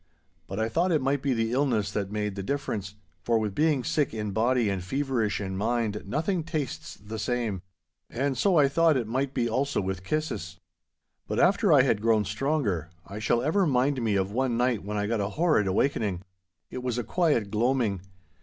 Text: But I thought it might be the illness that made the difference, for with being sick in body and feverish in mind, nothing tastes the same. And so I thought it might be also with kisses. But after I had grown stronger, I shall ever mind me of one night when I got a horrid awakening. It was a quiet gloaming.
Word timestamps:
But 0.47 0.59
I 0.59 0.67
thought 0.67 0.91
it 0.91 0.99
might 0.99 1.21
be 1.21 1.31
the 1.35 1.51
illness 1.51 1.91
that 1.91 2.11
made 2.11 2.33
the 2.33 2.41
difference, 2.41 2.95
for 3.21 3.37
with 3.37 3.53
being 3.53 3.83
sick 3.83 4.15
in 4.15 4.31
body 4.31 4.67
and 4.67 4.83
feverish 4.83 5.39
in 5.39 5.55
mind, 5.55 6.05
nothing 6.07 6.43
tastes 6.43 6.95
the 6.95 7.19
same. 7.19 7.61
And 8.09 8.35
so 8.35 8.57
I 8.57 8.67
thought 8.67 8.97
it 8.97 9.05
might 9.05 9.35
be 9.35 9.47
also 9.47 9.79
with 9.79 10.03
kisses. 10.03 10.57
But 11.27 11.39
after 11.39 11.71
I 11.71 11.83
had 11.83 12.01
grown 12.01 12.25
stronger, 12.25 12.89
I 13.05 13.19
shall 13.19 13.43
ever 13.43 13.67
mind 13.67 14.01
me 14.01 14.15
of 14.15 14.31
one 14.31 14.57
night 14.57 14.83
when 14.83 14.97
I 14.97 15.05
got 15.05 15.21
a 15.21 15.29
horrid 15.37 15.67
awakening. 15.67 16.23
It 16.71 16.81
was 16.81 16.97
a 16.97 17.03
quiet 17.03 17.51
gloaming. 17.51 18.01